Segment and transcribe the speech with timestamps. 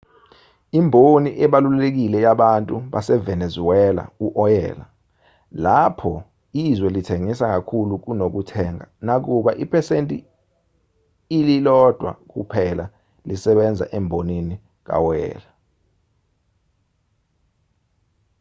[0.79, 4.85] imboni ebalulekile yabantu basevenezuela u-oyela
[5.63, 6.13] lapho
[6.65, 10.17] izwe lithengisa kakhulu kunokuthenga nakuba iphesenti
[11.37, 12.85] ililodwa kuphela
[13.27, 14.55] lisebenza embonini
[14.87, 15.49] kawoyela